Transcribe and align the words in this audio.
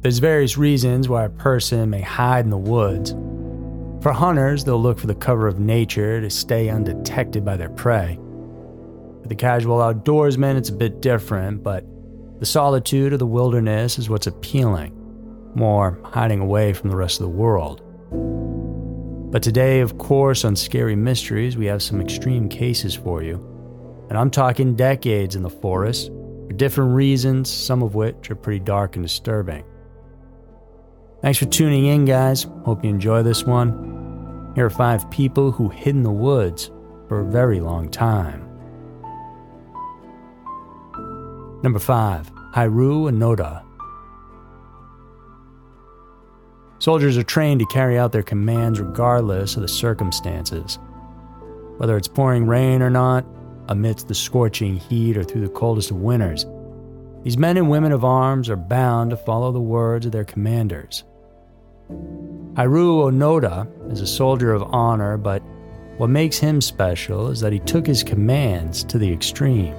There's 0.00 0.20
various 0.20 0.56
reasons 0.56 1.08
why 1.08 1.24
a 1.24 1.28
person 1.28 1.90
may 1.90 2.02
hide 2.02 2.44
in 2.44 2.50
the 2.50 2.56
woods. 2.56 3.10
For 4.00 4.12
hunters, 4.12 4.62
they'll 4.62 4.80
look 4.80 4.96
for 4.96 5.08
the 5.08 5.14
cover 5.14 5.48
of 5.48 5.58
nature 5.58 6.20
to 6.20 6.30
stay 6.30 6.68
undetected 6.68 7.44
by 7.44 7.56
their 7.56 7.70
prey. 7.70 8.16
For 9.22 9.28
the 9.28 9.34
casual 9.34 9.78
outdoorsman, 9.78 10.56
it's 10.56 10.68
a 10.68 10.74
bit 10.74 11.00
different, 11.00 11.64
but 11.64 11.84
the 12.38 12.46
solitude 12.46 13.12
of 13.12 13.18
the 13.18 13.26
wilderness 13.26 13.98
is 13.98 14.08
what's 14.08 14.28
appealing, 14.28 14.94
more 15.56 15.98
hiding 16.04 16.38
away 16.38 16.74
from 16.74 16.90
the 16.90 16.96
rest 16.96 17.18
of 17.18 17.24
the 17.24 17.36
world. 17.36 17.82
But 19.32 19.42
today, 19.42 19.80
of 19.80 19.98
course, 19.98 20.44
on 20.44 20.54
Scary 20.54 20.94
Mysteries, 20.94 21.56
we 21.56 21.66
have 21.66 21.82
some 21.82 22.00
extreme 22.00 22.48
cases 22.48 22.94
for 22.94 23.24
you. 23.24 23.44
And 24.10 24.16
I'm 24.16 24.30
talking 24.30 24.76
decades 24.76 25.34
in 25.34 25.42
the 25.42 25.50
forest, 25.50 26.06
for 26.06 26.52
different 26.52 26.94
reasons, 26.94 27.50
some 27.50 27.82
of 27.82 27.96
which 27.96 28.30
are 28.30 28.36
pretty 28.36 28.60
dark 28.60 28.94
and 28.94 29.04
disturbing. 29.04 29.64
Thanks 31.20 31.38
for 31.38 31.46
tuning 31.46 31.86
in, 31.86 32.04
guys. 32.04 32.46
Hope 32.64 32.84
you 32.84 32.90
enjoy 32.90 33.24
this 33.24 33.44
one. 33.44 34.52
Here 34.54 34.66
are 34.66 34.70
five 34.70 35.10
people 35.10 35.50
who 35.50 35.68
hid 35.68 35.96
in 35.96 36.04
the 36.04 36.12
woods 36.12 36.70
for 37.08 37.20
a 37.20 37.24
very 37.24 37.60
long 37.60 37.90
time. 37.90 38.44
Number 41.62 41.80
5. 41.80 42.30
Hiroo 42.54 43.10
Onoda. 43.10 43.64
Soldiers 46.78 47.18
are 47.18 47.24
trained 47.24 47.58
to 47.58 47.66
carry 47.66 47.98
out 47.98 48.12
their 48.12 48.22
commands 48.22 48.78
regardless 48.78 49.56
of 49.56 49.62
the 49.62 49.68
circumstances. 49.68 50.78
Whether 51.78 51.96
it's 51.96 52.06
pouring 52.06 52.46
rain 52.46 52.80
or 52.80 52.90
not, 52.90 53.26
amidst 53.68 54.06
the 54.06 54.14
scorching 54.14 54.76
heat 54.76 55.16
or 55.16 55.24
through 55.24 55.42
the 55.42 55.48
coldest 55.48 55.90
of 55.90 55.96
winters, 55.96 56.46
these 57.24 57.36
men 57.36 57.56
and 57.56 57.68
women 57.68 57.90
of 57.90 58.04
arms 58.04 58.48
are 58.48 58.56
bound 58.56 59.10
to 59.10 59.16
follow 59.16 59.50
the 59.50 59.60
words 59.60 60.06
of 60.06 60.12
their 60.12 60.24
commanders. 60.24 61.02
Hiroo 61.88 63.10
Onoda 63.10 63.66
is 63.92 64.00
a 64.00 64.06
soldier 64.06 64.52
of 64.52 64.62
honor, 64.74 65.16
but 65.16 65.42
what 65.96 66.10
makes 66.10 66.38
him 66.38 66.60
special 66.60 67.28
is 67.28 67.40
that 67.40 67.52
he 67.52 67.60
took 67.60 67.86
his 67.86 68.02
commands 68.02 68.84
to 68.84 68.98
the 68.98 69.12
extreme. 69.12 69.74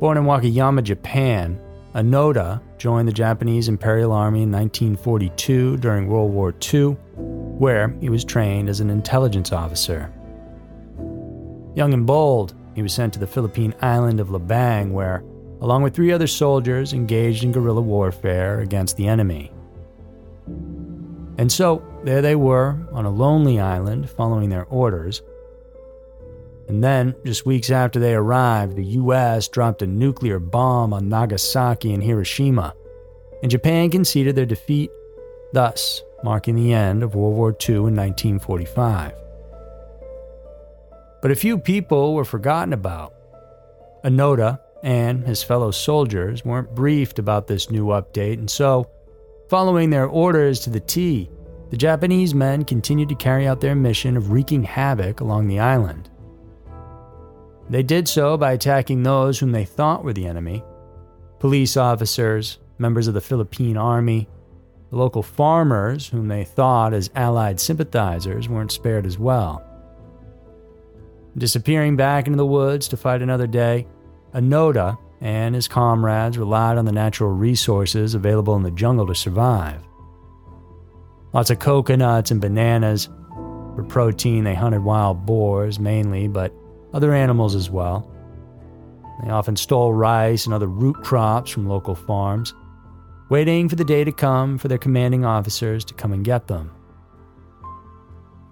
Born 0.00 0.16
in 0.16 0.24
Wakayama, 0.24 0.82
Japan, 0.84 1.60
Onoda 1.94 2.60
joined 2.78 3.08
the 3.08 3.12
Japanese 3.12 3.68
Imperial 3.68 4.12
Army 4.12 4.42
in 4.42 4.52
1942 4.52 5.78
during 5.78 6.06
World 6.06 6.32
War 6.32 6.54
II, 6.72 6.96
where 7.16 7.88
he 8.00 8.08
was 8.08 8.24
trained 8.24 8.68
as 8.68 8.80
an 8.80 8.90
intelligence 8.90 9.52
officer. 9.52 10.12
Young 11.74 11.92
and 11.92 12.06
bold, 12.06 12.54
he 12.74 12.82
was 12.82 12.92
sent 12.92 13.12
to 13.14 13.18
the 13.18 13.26
Philippine 13.26 13.74
island 13.82 14.20
of 14.20 14.28
Lubang, 14.28 14.92
where, 14.92 15.24
along 15.60 15.82
with 15.82 15.94
three 15.94 16.12
other 16.12 16.26
soldiers, 16.26 16.92
engaged 16.92 17.42
in 17.42 17.52
guerrilla 17.52 17.80
warfare 17.80 18.60
against 18.60 18.96
the 18.96 19.08
enemy. 19.08 19.50
And 21.38 21.52
so, 21.52 21.84
there 22.02 22.20
they 22.20 22.34
were, 22.34 22.76
on 22.92 23.04
a 23.04 23.10
lonely 23.10 23.60
island, 23.60 24.10
following 24.10 24.50
their 24.50 24.64
orders. 24.66 25.22
And 26.66 26.82
then, 26.82 27.14
just 27.24 27.46
weeks 27.46 27.70
after 27.70 28.00
they 28.00 28.12
arrived, 28.12 28.74
the 28.74 28.84
US 28.84 29.46
dropped 29.46 29.80
a 29.80 29.86
nuclear 29.86 30.40
bomb 30.40 30.92
on 30.92 31.08
Nagasaki 31.08 31.94
and 31.94 32.02
Hiroshima, 32.02 32.74
and 33.40 33.52
Japan 33.52 33.88
conceded 33.88 34.34
their 34.34 34.46
defeat, 34.46 34.90
thus 35.52 36.02
marking 36.24 36.56
the 36.56 36.72
end 36.72 37.04
of 37.04 37.14
World 37.14 37.36
War 37.36 37.50
II 37.50 37.76
in 37.76 37.94
1945. 37.94 39.12
But 41.22 41.30
a 41.30 41.36
few 41.36 41.56
people 41.56 42.14
were 42.14 42.24
forgotten 42.24 42.72
about. 42.72 43.14
Onoda 44.04 44.58
and 44.82 45.24
his 45.24 45.44
fellow 45.44 45.70
soldiers 45.70 46.44
weren't 46.44 46.74
briefed 46.74 47.20
about 47.20 47.46
this 47.46 47.70
new 47.70 47.86
update, 47.86 48.38
and 48.38 48.50
so 48.50 48.90
Following 49.48 49.88
their 49.88 50.06
orders 50.06 50.60
to 50.60 50.70
the 50.70 50.80
T, 50.80 51.30
the 51.70 51.76
Japanese 51.76 52.34
men 52.34 52.64
continued 52.64 53.08
to 53.10 53.14
carry 53.14 53.46
out 53.46 53.60
their 53.60 53.74
mission 53.74 54.16
of 54.16 54.30
wreaking 54.30 54.62
havoc 54.62 55.20
along 55.20 55.48
the 55.48 55.60
island. 55.60 56.10
They 57.68 57.82
did 57.82 58.08
so 58.08 58.36
by 58.38 58.52
attacking 58.52 59.02
those 59.02 59.38
whom 59.38 59.52
they 59.52 59.64
thought 59.64 60.04
were 60.04 60.12
the 60.12 60.26
enemy 60.26 60.62
police 61.38 61.76
officers, 61.76 62.58
members 62.78 63.06
of 63.06 63.14
the 63.14 63.20
Philippine 63.20 63.76
army, 63.76 64.28
the 64.90 64.96
local 64.96 65.22
farmers, 65.22 66.08
whom 66.08 66.26
they 66.26 66.44
thought 66.44 66.92
as 66.92 67.10
Allied 67.14 67.60
sympathizers, 67.60 68.48
weren't 68.48 68.72
spared 68.72 69.06
as 69.06 69.18
well. 69.18 69.64
Disappearing 71.36 71.96
back 71.96 72.26
into 72.26 72.36
the 72.36 72.46
woods 72.46 72.88
to 72.88 72.96
fight 72.96 73.22
another 73.22 73.46
day, 73.46 73.86
Onoda 74.34 74.98
and 75.20 75.54
his 75.54 75.68
comrades 75.68 76.38
relied 76.38 76.78
on 76.78 76.84
the 76.84 76.92
natural 76.92 77.30
resources 77.30 78.14
available 78.14 78.56
in 78.56 78.62
the 78.62 78.70
jungle 78.70 79.06
to 79.06 79.14
survive. 79.14 79.80
Lots 81.32 81.50
of 81.50 81.58
coconuts 81.58 82.30
and 82.30 82.40
bananas. 82.40 83.08
For 83.74 83.84
protein, 83.84 84.44
they 84.44 84.54
hunted 84.54 84.82
wild 84.82 85.26
boars 85.26 85.78
mainly, 85.78 86.26
but 86.26 86.52
other 86.92 87.12
animals 87.12 87.54
as 87.54 87.70
well. 87.70 88.10
They 89.22 89.30
often 89.30 89.56
stole 89.56 89.92
rice 89.92 90.46
and 90.46 90.54
other 90.54 90.66
root 90.66 90.96
crops 91.02 91.50
from 91.50 91.68
local 91.68 91.94
farms, 91.94 92.54
waiting 93.30 93.68
for 93.68 93.76
the 93.76 93.84
day 93.84 94.04
to 94.04 94.12
come 94.12 94.58
for 94.58 94.68
their 94.68 94.78
commanding 94.78 95.24
officers 95.24 95.84
to 95.86 95.94
come 95.94 96.12
and 96.12 96.24
get 96.24 96.46
them. 96.46 96.70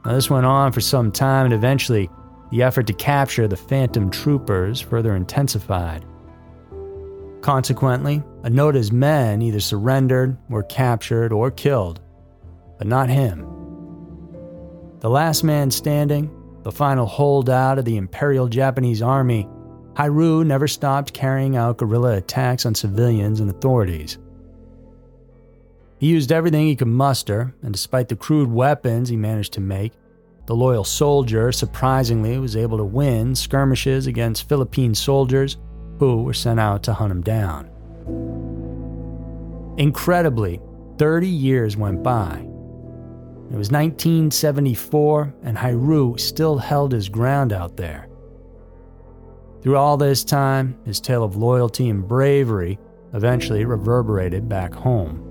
Now, 0.05 0.13
this 0.13 0.31
went 0.31 0.47
on 0.47 0.73
for 0.73 0.81
some 0.81 1.11
time, 1.11 1.47
and 1.47 1.55
eventually, 1.55 2.11
the 2.51 2.63
effort 2.63 2.87
to 2.87 2.93
capture 2.93 3.49
the 3.49 3.57
phantom 3.57 4.11
troopers 4.11 4.81
further 4.81 5.17
intensified. 5.17 6.05
Consequently, 7.41 8.23
Onoda's 8.45 8.93
men 8.93 9.43
either 9.43 9.61
surrendered, 9.61 10.37
were 10.49 10.63
captured, 10.65 11.33
or 11.33 11.51
killed, 11.51 12.01
but 12.79 12.87
not 12.87 13.09
him. 13.09 13.47
The 15.01 15.11
last 15.11 15.45
man 15.45 15.71
standing, 15.71 16.31
the 16.63 16.73
final 16.73 17.07
holdout 17.07 17.79
of 17.79 17.85
the 17.85 17.97
Imperial 17.97 18.49
Japanese 18.49 19.03
Army, 19.03 19.49
Hiroo 19.95 20.45
never 20.45 20.69
stopped 20.69 21.15
carrying 21.15 21.57
out 21.57 21.79
guerrilla 21.79 22.17
attacks 22.17 22.67
on 22.67 22.75
civilians 22.75 23.41
and 23.41 23.49
authorities. 23.49 24.19
He 25.99 26.09
used 26.09 26.33
everything 26.33 26.67
he 26.67 26.77
could 26.77 26.89
muster, 26.89 27.55
and 27.63 27.73
despite 27.73 28.09
the 28.09 28.17
crude 28.17 28.51
weapons 28.51 29.09
he 29.09 29.17
managed 29.17 29.55
to 29.55 29.61
make, 29.61 29.93
the 30.47 30.55
loyal 30.55 30.85
soldier 30.85 31.51
surprisingly 31.51 32.39
was 32.39 32.57
able 32.57 32.79
to 32.79 32.85
win 32.85 33.35
skirmishes 33.35 34.07
against 34.07 34.49
Philippine 34.49 34.95
soldiers 34.95 35.57
who 35.99 36.23
were 36.23 36.35
sent 36.35 36.61
out 36.61 36.83
to 36.85 36.93
hunt 36.93 37.11
him 37.11 37.23
down. 37.23 37.71
Incredibly, 39.79 40.61
30 40.99 41.29
years 41.29 41.77
went 41.77 42.03
by. 42.03 42.47
It 43.51 43.57
was 43.57 43.71
1974, 43.71 45.35
and 45.43 45.57
Hiroo 45.57 46.19
still 46.19 46.59
held 46.59 46.93
his 46.93 47.09
ground 47.09 47.53
out 47.53 47.77
there. 47.77 48.09
Through 49.63 49.77
all 49.77 49.97
this 49.97 50.25
time, 50.25 50.77
his 50.85 51.01
tale 51.01 51.23
of 51.23 51.37
loyalty 51.37 51.89
and 51.89 52.07
bravery 52.07 52.79
eventually 53.15 53.65
reverberated 53.65 54.49
back 54.49 54.75
home. 54.75 55.23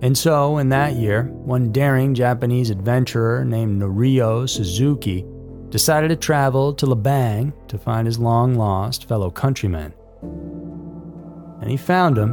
And 0.00 0.16
so, 0.16 0.58
in 0.58 0.68
that 0.68 0.94
year, 0.94 1.24
one 1.24 1.72
daring 1.72 2.14
Japanese 2.14 2.70
adventurer 2.70 3.44
named 3.44 3.80
Norio 3.80 4.48
Suzuki 4.48 5.24
decided 5.70 6.08
to 6.08 6.16
travel 6.16 6.72
to 6.74 6.86
Lubang 6.86 7.52
to 7.68 7.78
find 7.78 8.06
his 8.06 8.18
long 8.18 8.54
lost 8.54 9.08
fellow 9.08 9.30
countryman. 9.30 9.92
And 11.60 11.70
he 11.70 11.76
found 11.76 12.16
him, 12.16 12.32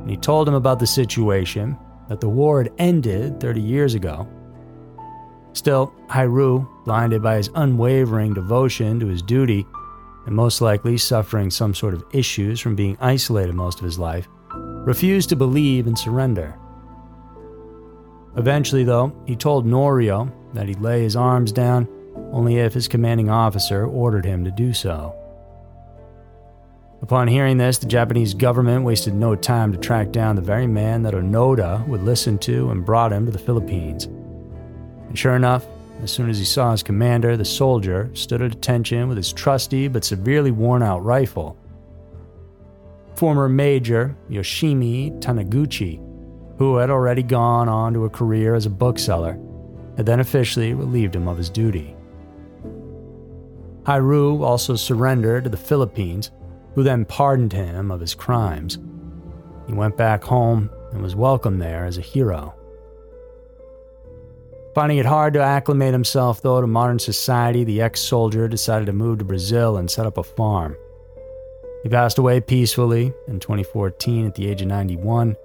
and 0.00 0.10
he 0.10 0.16
told 0.16 0.48
him 0.48 0.54
about 0.54 0.78
the 0.78 0.86
situation, 0.86 1.76
that 2.12 2.20
the 2.20 2.28
war 2.28 2.62
had 2.62 2.70
ended 2.76 3.40
30 3.40 3.62
years 3.62 3.94
ago. 3.94 4.28
Still, 5.54 5.94
Hiroo, 6.08 6.68
blinded 6.84 7.22
by 7.22 7.36
his 7.36 7.48
unwavering 7.54 8.34
devotion 8.34 9.00
to 9.00 9.06
his 9.06 9.22
duty, 9.22 9.66
and 10.26 10.36
most 10.36 10.60
likely 10.60 10.98
suffering 10.98 11.50
some 11.50 11.74
sort 11.74 11.94
of 11.94 12.04
issues 12.12 12.60
from 12.60 12.76
being 12.76 12.98
isolated 13.00 13.54
most 13.54 13.78
of 13.78 13.86
his 13.86 13.98
life, 13.98 14.28
refused 14.52 15.30
to 15.30 15.36
believe 15.36 15.86
and 15.86 15.98
surrender. 15.98 16.54
Eventually, 18.36 18.84
though, 18.84 19.16
he 19.26 19.34
told 19.34 19.64
Norio 19.64 20.30
that 20.52 20.68
he'd 20.68 20.80
lay 20.82 21.02
his 21.02 21.16
arms 21.16 21.50
down 21.50 21.88
only 22.30 22.58
if 22.58 22.74
his 22.74 22.88
commanding 22.88 23.30
officer 23.30 23.86
ordered 23.86 24.26
him 24.26 24.44
to 24.44 24.50
do 24.50 24.74
so. 24.74 25.14
Upon 27.02 27.26
hearing 27.26 27.58
this, 27.58 27.78
the 27.78 27.86
Japanese 27.86 28.32
government 28.32 28.84
wasted 28.84 29.12
no 29.12 29.34
time 29.34 29.72
to 29.72 29.78
track 29.78 30.12
down 30.12 30.36
the 30.36 30.42
very 30.42 30.68
man 30.68 31.02
that 31.02 31.14
Onoda 31.14 31.84
would 31.88 32.02
listen 32.02 32.38
to 32.38 32.70
and 32.70 32.86
brought 32.86 33.12
him 33.12 33.26
to 33.26 33.32
the 33.32 33.40
Philippines. 33.40 34.04
And 34.04 35.18
sure 35.18 35.34
enough, 35.34 35.66
as 36.00 36.12
soon 36.12 36.30
as 36.30 36.38
he 36.38 36.44
saw 36.44 36.70
his 36.70 36.84
commander, 36.84 37.36
the 37.36 37.44
soldier 37.44 38.08
stood 38.14 38.40
at 38.40 38.52
attention 38.52 39.08
with 39.08 39.16
his 39.16 39.32
trusty 39.32 39.88
but 39.88 40.04
severely 40.04 40.52
worn 40.52 40.80
out 40.80 41.04
rifle. 41.04 41.58
Former 43.16 43.48
Major 43.48 44.16
Yoshimi 44.30 45.20
Taniguchi, 45.20 46.00
who 46.56 46.76
had 46.76 46.88
already 46.88 47.24
gone 47.24 47.68
on 47.68 47.92
to 47.94 48.04
a 48.04 48.10
career 48.10 48.54
as 48.54 48.66
a 48.66 48.70
bookseller, 48.70 49.38
had 49.96 50.06
then 50.06 50.20
officially 50.20 50.72
relieved 50.72 51.16
him 51.16 51.26
of 51.26 51.36
his 51.36 51.50
duty. 51.50 51.96
Hiroo 53.82 54.42
also 54.42 54.76
surrendered 54.76 55.44
to 55.44 55.50
the 55.50 55.56
Philippines, 55.56 56.30
who 56.74 56.82
then 56.82 57.04
pardoned 57.04 57.52
him 57.52 57.90
of 57.90 58.00
his 58.00 58.14
crimes. 58.14 58.78
he 59.66 59.72
went 59.72 59.96
back 59.96 60.24
home 60.24 60.70
and 60.92 61.02
was 61.02 61.16
welcomed 61.16 61.60
there 61.60 61.84
as 61.84 61.98
a 61.98 62.02
hero. 62.02 62.54
Finding 64.74 64.98
it 64.98 65.06
hard 65.06 65.34
to 65.34 65.40
acclimate 65.40 65.92
himself, 65.92 66.40
though, 66.40 66.60
to 66.60 66.66
modern 66.66 66.98
society, 66.98 67.62
the 67.62 67.82
ex 67.82 68.00
soldier 68.00 68.48
decided 68.48 68.86
to 68.86 68.92
move 68.92 69.18
to 69.18 69.24
Brazil 69.24 69.76
and 69.76 69.90
set 69.90 70.06
up 70.06 70.16
a 70.16 70.22
farm. 70.22 70.76
He 71.82 71.88
passed 71.88 72.16
away 72.16 72.40
peacefully 72.40 73.12
in 73.28 73.40
2014 73.40 74.26
at 74.26 74.34
the 74.34 74.48
age 74.48 74.62
of 74.62 74.68
91, 74.68 75.36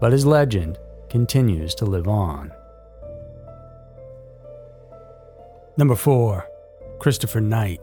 but 0.00 0.12
his 0.12 0.26
legend 0.26 0.78
continues 1.08 1.74
to 1.76 1.86
live 1.86 2.06
on. 2.06 2.52
Number 5.76 5.96
4. 5.96 6.46
Christopher 6.98 7.40
Knight. 7.40 7.80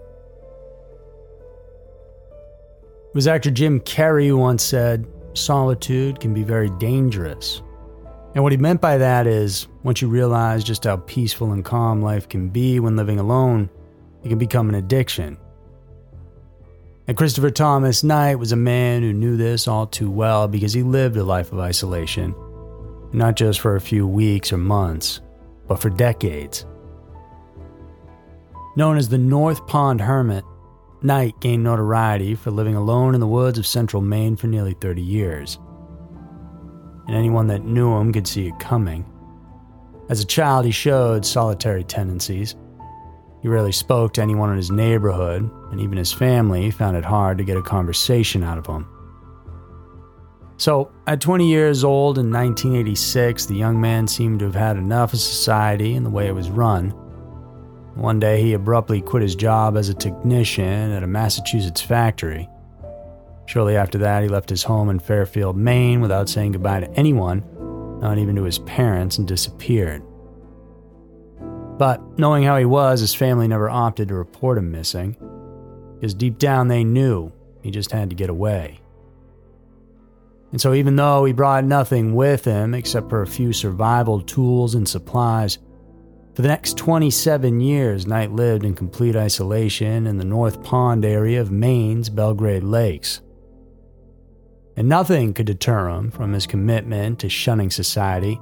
Was 3.14 3.28
actor 3.28 3.52
Jim 3.52 3.80
Carrey 3.80 4.28
who 4.28 4.38
once 4.38 4.64
said, 4.64 5.08
Solitude 5.34 6.20
can 6.20 6.34
be 6.34 6.44
very 6.44 6.70
dangerous. 6.72 7.62
And 8.36 8.44
what 8.44 8.52
he 8.52 8.58
meant 8.58 8.82
by 8.82 8.98
that 8.98 9.28
is 9.28 9.68
once 9.84 10.02
you 10.02 10.08
realize 10.08 10.64
just 10.64 10.84
how 10.84 10.98
peaceful 10.98 11.52
and 11.52 11.64
calm 11.64 12.02
life 12.02 12.28
can 12.28 12.50
be 12.50 12.80
when 12.80 12.96
living 12.96 13.20
alone, 13.20 13.70
it 14.24 14.30
can 14.30 14.40
become 14.40 14.70
an 14.70 14.76
addiction. 14.76 15.38
And 17.08 17.18
Christopher 17.18 17.52
Thomas 17.52 18.04
Knight 18.04 18.40
was 18.40 18.52
a 18.52 18.58
man 18.58 19.02
who 19.02 19.12
knew 19.12 19.38
this 19.38 19.68
all 19.68 19.86
too 19.86 20.10
well 20.10 20.48
because 20.48 20.74
he 20.74 20.84
lived 20.84 21.18
a 21.18 21.24
life 21.24 21.52
of 21.52 21.60
isolation, 21.60 22.34
not 23.12 23.36
just 23.36 23.60
for 23.60 23.76
a 23.76 23.82
few 23.82 24.08
weeks 24.08 24.54
or 24.54 24.58
months, 24.58 25.20
but 25.68 25.80
for 25.80 25.90
decades. 25.90 26.66
Known 28.76 28.98
as 28.98 29.10
the 29.10 29.18
North 29.18 29.68
Pond 29.68 30.02
Hermit, 30.02 30.46
Knight 31.04 31.40
gained 31.40 31.64
notoriety 31.64 32.34
for 32.34 32.50
living 32.50 32.76
alone 32.76 33.14
in 33.14 33.20
the 33.20 33.28
woods 33.28 33.58
of 33.58 33.68
central 33.68 34.02
Maine 34.02 34.36
for 34.36 34.48
nearly 34.48 34.74
30 34.74 35.02
years 35.02 35.60
and 37.08 37.16
anyone 37.16 37.48
that 37.48 37.64
knew 37.64 37.96
him 37.98 38.14
could 38.14 38.28
see 38.28 38.48
it 38.48 38.60
coming. 38.60 39.06
As 40.10 40.22
a 40.22 40.26
child, 40.26 40.66
he 40.66 40.72
showed 40.72 41.26
solitary 41.26 41.84
tendencies. 41.84 42.56
He 43.42 43.48
rarely 43.48 43.72
spoke 43.72 44.14
to 44.14 44.22
anyone 44.22 44.50
in 44.50 44.58
his 44.58 44.72
neighborhood, 44.72 45.50
and 45.72 45.82
even 45.82 45.98
his 45.98 46.14
family 46.14 46.72
found 46.72 46.96
it 46.96 47.06
hard 47.06 47.38
to 47.38 47.44
get 47.44 47.58
a 47.58 47.62
conversation 47.62 48.44
out 48.44 48.58
of 48.58 48.66
him. 48.66 48.88
So, 50.58 50.92
at 51.08 51.20
20 51.20 51.50
years 51.50 51.84
old 51.84 52.18
in 52.18 52.32
1986, 52.32 53.48
the 53.48 53.56
young 53.56 53.82
man 53.82 54.08
seemed 54.08 54.40
to 54.40 54.46
have 54.46 54.56
had 54.56 54.78
enough 54.78 55.14
of 55.14 55.20
society 55.20 55.96
and 55.96 56.06
the 56.06 56.10
way 56.10 56.28
it 56.28 56.36
was 56.36 56.50
run. 56.50 56.94
One 57.96 58.20
day, 58.20 58.42
he 58.42 58.54
abruptly 58.54 59.02
quit 59.02 59.22
his 59.22 59.36
job 59.36 59.78
as 59.78 59.90
a 59.90 59.94
technician 59.94 60.92
at 60.92 61.04
a 61.04 61.08
Massachusetts 61.08 61.82
factory 61.82 62.50
Shortly 63.46 63.76
after 63.76 63.98
that, 64.00 64.24
he 64.24 64.30
left 64.30 64.50
his 64.50 64.64
home 64.64 64.90
in 64.90 65.00
Fairfield, 65.00 65.58
Maine, 65.58 66.02
without 66.02 66.30
saying 66.30 66.54
goodbye 66.54 66.82
to 66.82 66.92
anyone, 66.94 67.44
not 68.00 68.18
even 68.18 68.36
to 68.36 68.44
his 68.44 68.60
parents, 68.60 69.18
and 69.18 69.28
disappeared. 69.28 70.02
But 71.78 72.02
knowing 72.18 72.44
how 72.44 72.58
he 72.58 72.66
was, 72.66 73.02
his 73.02 73.14
family 73.14 73.48
never 73.48 73.70
opted 73.70 74.08
to 74.10 74.16
report 74.16 74.58
him 74.58 74.72
missing, 74.72 75.18
because 75.96 76.14
deep 76.14 76.38
down 76.38 76.68
they 76.68 76.84
knew 76.84 77.32
he 77.62 77.72
just 77.72 77.92
had 77.92 78.10
to 78.10 78.16
get 78.16 78.30
away. 78.30 78.80
And 80.52 80.62
so, 80.62 80.74
even 80.74 80.96
though 80.96 81.26
he 81.26 81.34
brought 81.34 81.66
nothing 81.66 82.14
with 82.14 82.46
him 82.46 82.76
except 82.76 83.10
for 83.10 83.24
a 83.24 83.28
few 83.28 83.52
survival 83.52 84.22
tools 84.22 84.76
and 84.76 84.88
supplies, 84.88 85.58
for 86.36 86.42
the 86.42 86.48
next 86.48 86.78
27 86.78 87.62
years, 87.62 88.08
Knight 88.08 88.32
lived 88.32 88.66
in 88.66 88.74
complete 88.74 89.16
isolation 89.16 90.08
in 90.08 90.18
the 90.18 90.26
North 90.26 90.64
Pond 90.64 91.06
area 91.06 91.40
of 91.40 91.52
Maine's 91.52 92.10
Belgrade 92.10 92.64
Lakes 92.64 93.22
and 94.76 94.90
nothing 94.90 95.34
could 95.34 95.46
deter 95.46 95.90
him 95.90 96.12
from 96.12 96.34
his 96.34 96.48
commitment 96.48 97.20
to 97.20 97.30
shunning 97.30 97.70
society. 97.70 98.40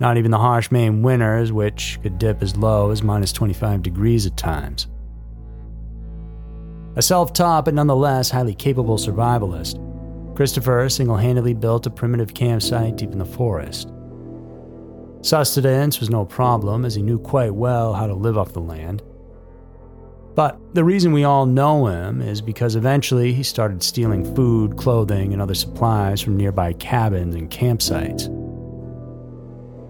Not 0.00 0.16
even 0.16 0.30
the 0.30 0.38
harsh 0.38 0.70
Maine 0.70 1.02
winters, 1.02 1.52
which 1.52 1.98
could 2.02 2.18
dip 2.18 2.42
as 2.42 2.56
low 2.56 2.90
as 2.90 3.02
minus 3.02 3.32
25 3.32 3.82
degrees 3.82 4.26
at 4.26 4.36
times. 4.36 4.88
A 6.96 7.02
self 7.02 7.32
taught 7.32 7.64
but 7.64 7.74
nonetheless 7.74 8.30
highly 8.30 8.54
capable 8.54 8.96
survivalist, 8.96 9.78
Christopher 10.34 10.88
single 10.88 11.16
handedly 11.16 11.54
built 11.54 11.86
a 11.86 11.90
primitive 11.90 12.34
campsite 12.34 12.96
deep 12.96 13.12
in 13.12 13.18
the 13.18 13.24
forest. 13.24 13.92
Sustenance 15.22 16.00
was 16.00 16.10
no 16.10 16.24
problem, 16.24 16.84
as 16.84 16.94
he 16.94 17.02
knew 17.02 17.18
quite 17.18 17.54
well 17.54 17.94
how 17.94 18.06
to 18.06 18.14
live 18.14 18.36
off 18.36 18.52
the 18.52 18.60
land. 18.60 19.02
But 20.34 20.58
the 20.74 20.84
reason 20.84 21.12
we 21.12 21.24
all 21.24 21.46
know 21.46 21.86
him 21.86 22.20
is 22.20 22.40
because 22.40 22.74
eventually 22.74 23.32
he 23.32 23.42
started 23.42 23.82
stealing 23.82 24.34
food, 24.34 24.76
clothing, 24.76 25.32
and 25.32 25.40
other 25.40 25.54
supplies 25.54 26.20
from 26.20 26.36
nearby 26.36 26.72
cabins 26.72 27.34
and 27.34 27.50
campsites. 27.50 28.28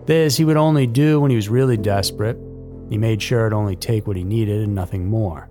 This 0.06 0.36
he 0.36 0.44
would 0.44 0.56
only 0.56 0.86
do 0.86 1.20
when 1.20 1.30
he 1.30 1.36
was 1.36 1.48
really 1.48 1.76
desperate. 1.76 2.36
He 2.90 2.98
made 2.98 3.22
sure 3.22 3.48
to 3.48 3.56
only 3.56 3.76
take 3.76 4.06
what 4.06 4.16
he 4.16 4.24
needed 4.24 4.62
and 4.62 4.74
nothing 4.74 5.06
more. 5.06 5.48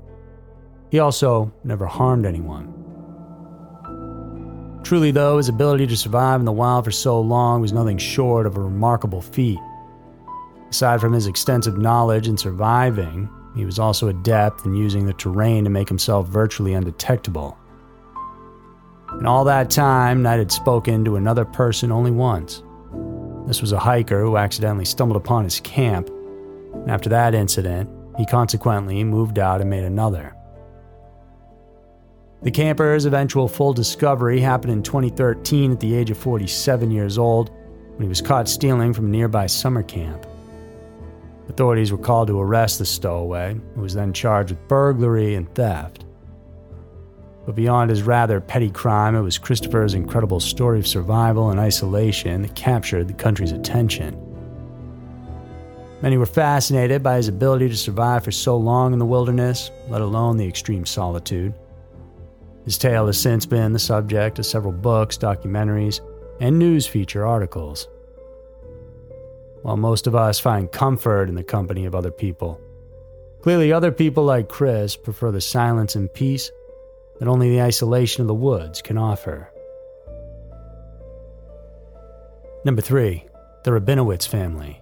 He 0.89 0.99
also 0.99 1.53
never 1.63 1.87
harmed 1.87 2.25
anyone. 2.25 2.71
Truly, 4.83 5.11
though, 5.11 5.37
his 5.37 5.47
ability 5.47 5.87
to 5.87 5.95
survive 5.95 6.41
in 6.41 6.45
the 6.45 6.51
wild 6.51 6.83
for 6.83 6.91
so 6.91 7.21
long 7.21 7.61
was 7.61 7.71
nothing 7.71 7.97
short 7.97 8.45
of 8.45 8.57
a 8.57 8.61
remarkable 8.61 9.21
feat. 9.21 9.59
Aside 10.71 11.01
from 11.01 11.11
his 11.11 11.27
extensive 11.27 11.77
knowledge 11.77 12.29
in 12.29 12.37
surviving, 12.37 13.29
he 13.55 13.65
was 13.65 13.77
also 13.77 14.07
adept 14.07 14.65
in 14.65 14.73
using 14.73 15.05
the 15.05 15.13
terrain 15.13 15.65
to 15.65 15.69
make 15.69 15.89
himself 15.89 16.29
virtually 16.29 16.73
undetectable. 16.73 17.57
In 19.19 19.25
all 19.25 19.43
that 19.43 19.69
time, 19.69 20.23
Knight 20.23 20.39
had 20.39 20.51
spoken 20.51 21.03
to 21.03 21.17
another 21.17 21.43
person 21.43 21.91
only 21.91 22.11
once. 22.11 22.63
This 23.45 23.59
was 23.59 23.73
a 23.73 23.79
hiker 23.79 24.21
who 24.21 24.37
accidentally 24.37 24.85
stumbled 24.85 25.17
upon 25.17 25.43
his 25.43 25.59
camp, 25.59 26.09
and 26.09 26.89
after 26.89 27.09
that 27.09 27.35
incident, 27.35 27.89
he 28.17 28.25
consequently 28.25 29.03
moved 29.03 29.39
out 29.39 29.59
and 29.59 29.69
made 29.69 29.83
another. 29.83 30.33
The 32.43 32.51
camper's 32.51 33.05
eventual 33.05 33.49
full 33.49 33.73
discovery 33.73 34.39
happened 34.39 34.71
in 34.71 34.83
2013 34.83 35.73
at 35.73 35.79
the 35.81 35.93
age 35.93 36.11
of 36.11 36.17
47 36.17 36.89
years 36.91 37.17
old 37.17 37.49
when 37.95 38.03
he 38.03 38.07
was 38.07 38.21
caught 38.21 38.47
stealing 38.47 38.93
from 38.93 39.07
a 39.07 39.09
nearby 39.09 39.47
summer 39.47 39.83
camp. 39.83 40.25
Authorities 41.51 41.91
were 41.91 41.97
called 41.97 42.29
to 42.29 42.39
arrest 42.39 42.79
the 42.79 42.85
stowaway, 42.85 43.59
who 43.75 43.81
was 43.81 43.93
then 43.93 44.13
charged 44.13 44.51
with 44.51 44.67
burglary 44.69 45.35
and 45.35 45.53
theft. 45.53 46.05
But 47.45 47.55
beyond 47.55 47.89
his 47.89 48.03
rather 48.03 48.39
petty 48.39 48.69
crime, 48.69 49.15
it 49.15 49.21
was 49.21 49.37
Christopher's 49.37 49.93
incredible 49.93 50.39
story 50.39 50.79
of 50.79 50.87
survival 50.87 51.49
and 51.49 51.59
isolation 51.59 52.43
that 52.43 52.55
captured 52.55 53.09
the 53.09 53.13
country's 53.13 53.51
attention. 53.51 54.17
Many 56.01 56.15
were 56.15 56.25
fascinated 56.25 57.03
by 57.03 57.17
his 57.17 57.27
ability 57.27 57.67
to 57.67 57.75
survive 57.75 58.23
for 58.23 58.31
so 58.31 58.55
long 58.55 58.93
in 58.93 58.99
the 58.99 59.05
wilderness, 59.05 59.71
let 59.89 59.99
alone 59.99 60.37
the 60.37 60.47
extreme 60.47 60.85
solitude. 60.85 61.53
His 62.63 62.77
tale 62.77 63.07
has 63.07 63.19
since 63.19 63.45
been 63.45 63.73
the 63.73 63.77
subject 63.77 64.39
of 64.39 64.45
several 64.45 64.71
books, 64.71 65.17
documentaries, 65.17 65.99
and 66.39 66.57
news 66.57 66.87
feature 66.87 67.25
articles 67.25 67.89
while 69.61 69.77
most 69.77 70.07
of 70.07 70.15
us 70.15 70.39
find 70.39 70.71
comfort 70.71 71.29
in 71.29 71.35
the 71.35 71.43
company 71.43 71.85
of 71.85 71.95
other 71.95 72.11
people. 72.11 72.59
Clearly, 73.41 73.73
other 73.73 73.91
people 73.91 74.23
like 74.23 74.49
Chris 74.49 74.95
prefer 74.95 75.31
the 75.31 75.41
silence 75.41 75.95
and 75.95 76.13
peace 76.13 76.51
that 77.19 77.27
only 77.27 77.49
the 77.49 77.61
isolation 77.61 78.21
of 78.21 78.27
the 78.27 78.33
woods 78.33 78.81
can 78.81 78.97
offer. 78.97 79.51
Number 82.63 82.81
3. 82.81 83.25
The 83.63 83.71
Rabinowitz 83.71 84.27
family. 84.27 84.79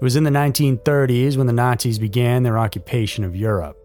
It 0.00 0.02
was 0.02 0.16
in 0.16 0.24
the 0.24 0.30
1930s 0.30 1.36
when 1.36 1.46
the 1.46 1.52
Nazis 1.52 1.98
began 1.98 2.42
their 2.42 2.58
occupation 2.58 3.24
of 3.24 3.36
Europe. 3.36 3.76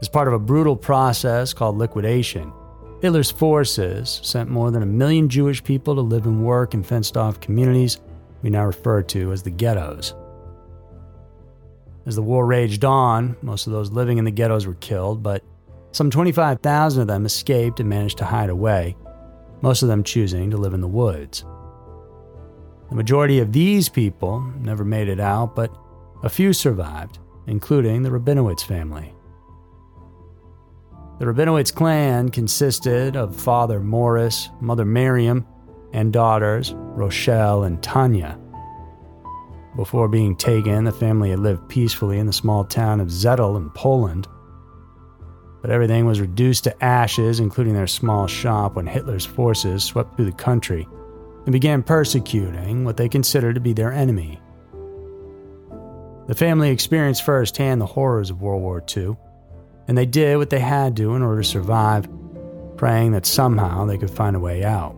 As 0.00 0.08
part 0.08 0.28
of 0.28 0.34
a 0.34 0.38
brutal 0.38 0.76
process 0.76 1.52
called 1.52 1.76
liquidation, 1.76 2.52
Hitler's 3.00 3.30
forces 3.30 4.20
sent 4.24 4.50
more 4.50 4.70
than 4.70 4.82
a 4.82 4.86
million 4.86 5.28
Jewish 5.28 5.62
people 5.62 5.94
to 5.94 6.00
live 6.00 6.26
and 6.26 6.44
work 6.44 6.74
in 6.74 6.82
fenced 6.82 7.16
off 7.16 7.40
communities 7.40 7.98
we 8.42 8.50
now 8.50 8.64
refer 8.64 9.02
to 9.02 9.32
as 9.32 9.42
the 9.42 9.50
ghettos. 9.50 10.14
As 12.06 12.16
the 12.16 12.22
war 12.22 12.46
raged 12.46 12.84
on, 12.84 13.36
most 13.42 13.66
of 13.66 13.72
those 13.72 13.92
living 13.92 14.18
in 14.18 14.24
the 14.24 14.30
ghettos 14.30 14.66
were 14.66 14.74
killed, 14.74 15.22
but 15.22 15.44
some 15.92 16.10
25,000 16.10 17.02
of 17.02 17.08
them 17.08 17.26
escaped 17.26 17.80
and 17.80 17.88
managed 17.88 18.18
to 18.18 18.24
hide 18.24 18.50
away, 18.50 18.96
most 19.60 19.82
of 19.82 19.88
them 19.88 20.02
choosing 20.02 20.50
to 20.50 20.56
live 20.56 20.74
in 20.74 20.80
the 20.80 20.88
woods. 20.88 21.44
The 22.88 22.96
majority 22.96 23.38
of 23.40 23.52
these 23.52 23.88
people 23.88 24.40
never 24.58 24.84
made 24.84 25.08
it 25.08 25.20
out, 25.20 25.54
but 25.54 25.70
a 26.22 26.28
few 26.28 26.52
survived, 26.52 27.18
including 27.46 28.02
the 28.02 28.10
Rabinowitz 28.10 28.64
family. 28.64 29.14
The 31.18 31.24
Rabinowitz 31.26 31.74
clan 31.74 32.28
consisted 32.28 33.16
of 33.16 33.34
father 33.34 33.80
Morris, 33.80 34.50
mother 34.60 34.84
Miriam, 34.84 35.44
and 35.92 36.12
daughters 36.12 36.74
Rochelle 36.76 37.64
and 37.64 37.82
Tanya. 37.82 38.38
Before 39.74 40.06
being 40.06 40.36
taken, 40.36 40.84
the 40.84 40.92
family 40.92 41.30
had 41.30 41.40
lived 41.40 41.68
peacefully 41.68 42.18
in 42.18 42.26
the 42.26 42.32
small 42.32 42.64
town 42.64 43.00
of 43.00 43.08
Zetel 43.08 43.56
in 43.56 43.70
Poland. 43.70 44.28
but 45.60 45.70
everything 45.70 46.06
was 46.06 46.20
reduced 46.20 46.64
to 46.64 46.84
ashes, 46.84 47.40
including 47.40 47.74
their 47.74 47.86
small 47.86 48.26
shop, 48.26 48.76
when 48.76 48.86
Hitler's 48.86 49.26
forces 49.26 49.82
swept 49.82 50.16
through 50.16 50.26
the 50.26 50.32
country 50.32 50.86
and 51.44 51.52
began 51.52 51.82
persecuting 51.82 52.84
what 52.84 52.96
they 52.96 53.08
considered 53.08 53.54
to 53.54 53.60
be 53.60 53.72
their 53.72 53.92
enemy. 53.92 54.40
The 56.28 56.34
family 56.34 56.70
experienced 56.70 57.24
firsthand 57.24 57.80
the 57.80 57.86
horrors 57.86 58.30
of 58.30 58.40
World 58.40 58.62
War 58.62 58.84
II, 58.96 59.16
and 59.88 59.96
they 59.96 60.06
did 60.06 60.36
what 60.36 60.50
they 60.50 60.60
had 60.60 60.96
to 60.96 61.14
in 61.14 61.22
order 61.22 61.42
to 61.42 61.48
survive, 61.48 62.08
praying 62.76 63.12
that 63.12 63.26
somehow 63.26 63.84
they 63.84 63.98
could 63.98 64.10
find 64.10 64.36
a 64.36 64.40
way 64.40 64.62
out. 64.62 64.94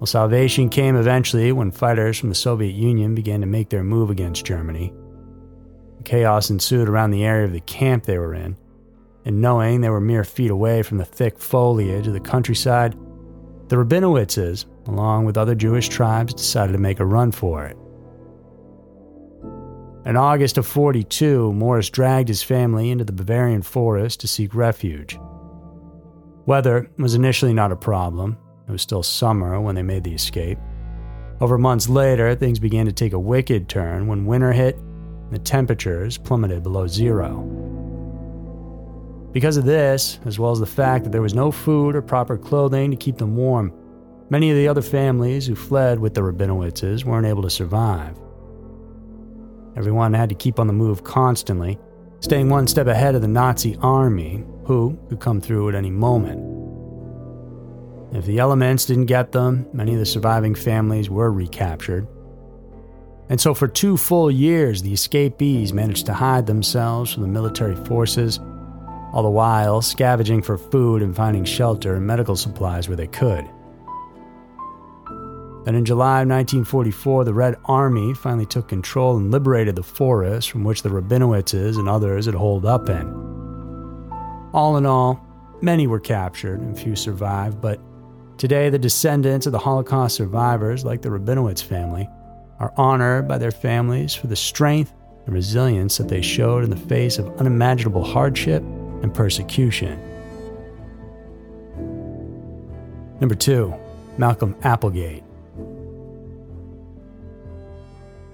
Well, 0.00 0.06
salvation 0.06 0.68
came 0.68 0.96
eventually 0.96 1.52
when 1.52 1.70
fighters 1.70 2.18
from 2.18 2.30
the 2.30 2.34
Soviet 2.34 2.74
Union 2.74 3.14
began 3.14 3.40
to 3.42 3.46
make 3.46 3.68
their 3.68 3.84
move 3.84 4.10
against 4.10 4.44
Germany. 4.44 4.92
Chaos 6.04 6.50
ensued 6.50 6.88
around 6.88 7.12
the 7.12 7.24
area 7.24 7.44
of 7.44 7.52
the 7.52 7.60
camp 7.60 8.04
they 8.04 8.18
were 8.18 8.34
in, 8.34 8.56
and 9.24 9.40
knowing 9.40 9.80
they 9.80 9.90
were 9.90 10.00
mere 10.00 10.24
feet 10.24 10.50
away 10.50 10.82
from 10.82 10.98
the 10.98 11.04
thick 11.04 11.38
foliage 11.38 12.08
of 12.08 12.14
the 12.14 12.20
countryside, 12.20 12.96
the 13.68 13.76
Rabinowitzes, 13.76 14.64
along 14.88 15.24
with 15.24 15.38
other 15.38 15.54
Jewish 15.54 15.88
tribes, 15.88 16.34
decided 16.34 16.72
to 16.72 16.78
make 16.78 16.98
a 16.98 17.06
run 17.06 17.30
for 17.30 17.64
it. 17.64 17.76
In 20.04 20.16
August 20.16 20.58
of 20.58 20.66
42, 20.66 21.52
Morris 21.52 21.88
dragged 21.88 22.26
his 22.26 22.42
family 22.42 22.90
into 22.90 23.04
the 23.04 23.12
Bavarian 23.12 23.62
forest 23.62 24.18
to 24.20 24.26
seek 24.26 24.52
refuge. 24.52 25.16
Weather 26.44 26.90
was 26.98 27.14
initially 27.14 27.54
not 27.54 27.70
a 27.70 27.76
problem. 27.76 28.36
It 28.66 28.72
was 28.72 28.82
still 28.82 29.04
summer 29.04 29.60
when 29.60 29.76
they 29.76 29.82
made 29.82 30.02
the 30.02 30.14
escape. 30.14 30.58
Over 31.40 31.56
months 31.56 31.88
later, 31.88 32.34
things 32.34 32.58
began 32.58 32.84
to 32.86 32.92
take 32.92 33.12
a 33.12 33.18
wicked 33.18 33.68
turn 33.68 34.08
when 34.08 34.26
winter 34.26 34.52
hit 34.52 34.74
and 34.76 35.32
the 35.32 35.38
temperatures 35.38 36.18
plummeted 36.18 36.64
below 36.64 36.88
zero. 36.88 37.42
Because 39.30 39.56
of 39.56 39.64
this, 39.64 40.18
as 40.24 40.36
well 40.36 40.50
as 40.50 40.58
the 40.58 40.66
fact 40.66 41.04
that 41.04 41.10
there 41.10 41.22
was 41.22 41.32
no 41.32 41.52
food 41.52 41.94
or 41.94 42.02
proper 42.02 42.36
clothing 42.36 42.90
to 42.90 42.96
keep 42.96 43.18
them 43.18 43.36
warm, 43.36 43.72
many 44.30 44.50
of 44.50 44.56
the 44.56 44.66
other 44.66 44.82
families 44.82 45.46
who 45.46 45.54
fled 45.54 46.00
with 46.00 46.12
the 46.12 46.22
Rabinowitzes 46.22 47.04
weren't 47.04 47.26
able 47.26 47.42
to 47.42 47.50
survive. 47.50 48.18
Everyone 49.76 50.12
had 50.14 50.28
to 50.28 50.34
keep 50.34 50.58
on 50.58 50.66
the 50.66 50.72
move 50.72 51.04
constantly, 51.04 51.78
staying 52.20 52.48
one 52.48 52.66
step 52.66 52.86
ahead 52.86 53.14
of 53.14 53.22
the 53.22 53.28
Nazi 53.28 53.76
army, 53.80 54.44
who 54.64 54.98
could 55.08 55.20
come 55.20 55.40
through 55.40 55.68
at 55.68 55.74
any 55.74 55.90
moment. 55.90 56.50
If 58.14 58.26
the 58.26 58.38
elements 58.38 58.84
didn't 58.84 59.06
get 59.06 59.32
them, 59.32 59.66
many 59.72 59.94
of 59.94 59.98
the 59.98 60.06
surviving 60.06 60.54
families 60.54 61.08
were 61.08 61.32
recaptured. 61.32 62.06
And 63.28 63.40
so, 63.40 63.54
for 63.54 63.66
two 63.66 63.96
full 63.96 64.30
years, 64.30 64.82
the 64.82 64.92
escapees 64.92 65.72
managed 65.72 66.06
to 66.06 66.12
hide 66.12 66.46
themselves 66.46 67.12
from 67.12 67.22
the 67.22 67.28
military 67.28 67.76
forces 67.86 68.38
all 69.12 69.22
the 69.22 69.30
while 69.30 69.82
scavenging 69.82 70.42
for 70.42 70.56
food 70.56 71.02
and 71.02 71.14
finding 71.14 71.44
shelter 71.44 71.96
and 71.96 72.06
medical 72.06 72.34
supplies 72.34 72.88
where 72.88 72.96
they 72.96 73.06
could. 73.06 73.46
Then 75.64 75.76
in 75.76 75.84
July 75.84 76.22
of 76.22 76.28
1944, 76.28 77.24
the 77.24 77.34
Red 77.34 77.56
Army 77.66 78.14
finally 78.14 78.46
took 78.46 78.68
control 78.68 79.16
and 79.16 79.30
liberated 79.30 79.76
the 79.76 79.82
forest 79.82 80.50
from 80.50 80.64
which 80.64 80.82
the 80.82 80.88
Rabinowitzes 80.88 81.78
and 81.78 81.88
others 81.88 82.26
had 82.26 82.34
holed 82.34 82.66
up 82.66 82.88
in. 82.88 83.06
All 84.52 84.76
in 84.76 84.86
all, 84.86 85.24
many 85.62 85.86
were 85.86 86.00
captured 86.00 86.60
and 86.60 86.76
few 86.76 86.96
survived, 86.96 87.60
but 87.60 87.80
today 88.38 88.70
the 88.70 88.78
descendants 88.78 89.46
of 89.46 89.52
the 89.52 89.58
Holocaust 89.58 90.16
survivors, 90.16 90.84
like 90.84 91.00
the 91.00 91.10
Rabinowitz 91.10 91.62
family, 91.62 92.08
are 92.58 92.74
honored 92.76 93.28
by 93.28 93.38
their 93.38 93.52
families 93.52 94.14
for 94.14 94.26
the 94.26 94.36
strength 94.36 94.92
and 95.26 95.34
resilience 95.34 95.96
that 95.98 96.08
they 96.08 96.22
showed 96.22 96.64
in 96.64 96.70
the 96.70 96.76
face 96.76 97.18
of 97.18 97.38
unimaginable 97.38 98.02
hardship 98.02 98.62
and 99.02 99.14
persecution. 99.14 100.00
Number 103.20 103.36
two, 103.36 103.72
Malcolm 104.18 104.56
Applegate. 104.62 105.22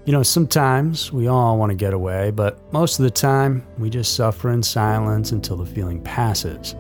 You 0.09 0.13
know, 0.13 0.23
sometimes 0.23 1.13
we 1.13 1.27
all 1.27 1.59
want 1.59 1.69
to 1.69 1.77
get 1.77 1.93
away, 1.93 2.31
but 2.31 2.73
most 2.73 2.99
of 2.99 3.03
the 3.03 3.11
time 3.11 3.63
we 3.77 3.91
just 3.91 4.17
suffer 4.17 4.49
in 4.49 4.63
silence 4.63 5.33
until 5.33 5.59
the 5.59 5.67
feeling 5.67 6.01
passes. 6.03 6.75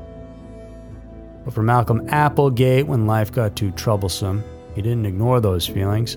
But 1.44 1.52
for 1.52 1.62
Malcolm 1.62 2.08
Applegate, 2.08 2.86
when 2.86 3.06
life 3.06 3.30
got 3.30 3.54
too 3.54 3.70
troublesome, 3.72 4.42
he 4.74 4.80
didn't 4.80 5.04
ignore 5.04 5.42
those 5.42 5.66
feelings 5.66 6.16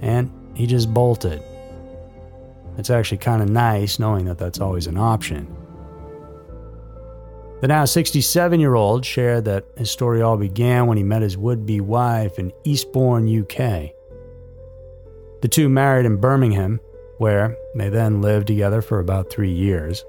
and 0.00 0.32
he 0.54 0.66
just 0.66 0.94
bolted. 0.94 1.42
It's 2.78 2.88
actually 2.88 3.18
kind 3.18 3.42
of 3.42 3.50
nice 3.50 3.98
knowing 3.98 4.24
that 4.24 4.38
that's 4.38 4.58
always 4.58 4.86
an 4.86 4.96
option. 4.96 5.54
The 7.60 7.68
now 7.68 7.84
67 7.84 8.58
year 8.58 8.74
old 8.74 9.04
shared 9.04 9.44
that 9.44 9.66
his 9.76 9.90
story 9.90 10.22
all 10.22 10.38
began 10.38 10.86
when 10.86 10.96
he 10.96 11.04
met 11.04 11.20
his 11.20 11.36
would 11.36 11.66
be 11.66 11.82
wife 11.82 12.38
in 12.38 12.54
Eastbourne, 12.64 13.28
UK. 13.42 13.97
The 15.40 15.48
two 15.48 15.68
married 15.68 16.06
in 16.06 16.16
Birmingham, 16.16 16.80
where 17.18 17.56
they 17.74 17.88
then 17.88 18.20
lived 18.20 18.48
together 18.48 18.82
for 18.82 18.98
about 18.98 19.30
three 19.30 19.52
years. 19.52 20.04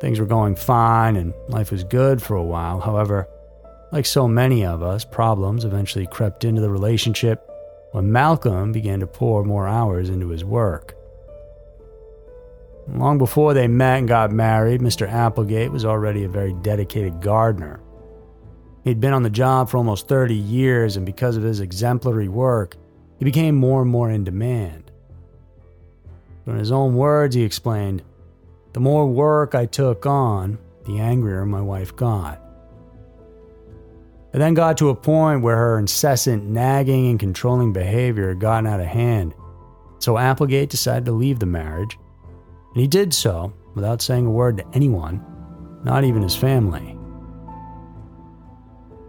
Things 0.00 0.18
were 0.18 0.26
going 0.26 0.56
fine 0.56 1.16
and 1.16 1.32
life 1.48 1.70
was 1.70 1.84
good 1.84 2.20
for 2.20 2.34
a 2.34 2.42
while. 2.42 2.80
However, 2.80 3.28
like 3.92 4.06
so 4.06 4.26
many 4.26 4.64
of 4.64 4.82
us, 4.82 5.04
problems 5.04 5.64
eventually 5.64 6.06
crept 6.06 6.44
into 6.44 6.60
the 6.60 6.70
relationship 6.70 7.48
when 7.92 8.10
Malcolm 8.10 8.72
began 8.72 9.00
to 9.00 9.06
pour 9.06 9.44
more 9.44 9.68
hours 9.68 10.08
into 10.08 10.28
his 10.28 10.44
work. 10.44 10.96
Long 12.88 13.18
before 13.18 13.54
they 13.54 13.68
met 13.68 14.00
and 14.00 14.08
got 14.08 14.32
married, 14.32 14.80
Mr. 14.80 15.08
Applegate 15.08 15.70
was 15.70 15.84
already 15.84 16.24
a 16.24 16.28
very 16.28 16.52
dedicated 16.62 17.20
gardener. 17.20 17.80
He'd 18.82 19.00
been 19.00 19.12
on 19.12 19.22
the 19.22 19.30
job 19.30 19.70
for 19.70 19.76
almost 19.76 20.08
30 20.08 20.34
years, 20.34 20.96
and 20.96 21.06
because 21.06 21.36
of 21.36 21.44
his 21.44 21.60
exemplary 21.60 22.28
work, 22.28 22.76
he 23.22 23.24
became 23.24 23.54
more 23.54 23.82
and 23.82 23.90
more 23.92 24.10
in 24.10 24.24
demand. 24.24 24.90
in 26.44 26.58
his 26.58 26.72
own 26.72 26.96
words, 26.96 27.36
he 27.36 27.44
explained 27.44 28.02
The 28.72 28.80
more 28.80 29.06
work 29.06 29.54
I 29.54 29.64
took 29.64 30.06
on, 30.06 30.58
the 30.86 30.98
angrier 30.98 31.46
my 31.46 31.60
wife 31.60 31.94
got. 31.94 32.42
It 34.32 34.38
then 34.38 34.54
got 34.54 34.76
to 34.78 34.88
a 34.88 34.96
point 34.96 35.42
where 35.42 35.54
her 35.54 35.78
incessant 35.78 36.46
nagging 36.46 37.10
and 37.10 37.20
controlling 37.20 37.72
behavior 37.72 38.30
had 38.30 38.40
gotten 38.40 38.66
out 38.66 38.80
of 38.80 38.86
hand, 38.86 39.34
so 40.00 40.18
Applegate 40.18 40.70
decided 40.70 41.04
to 41.04 41.12
leave 41.12 41.38
the 41.38 41.46
marriage 41.46 41.96
and 42.74 42.80
he 42.80 42.88
did 42.88 43.14
so 43.14 43.52
without 43.76 44.02
saying 44.02 44.26
a 44.26 44.30
word 44.32 44.56
to 44.56 44.66
anyone, 44.72 45.24
not 45.84 46.02
even 46.02 46.24
his 46.24 46.34
family. 46.34 46.98